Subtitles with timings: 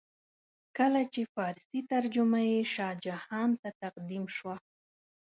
[0.77, 4.55] کله چې فارسي ترجمه یې شاه جهان ته تقدیم شوه.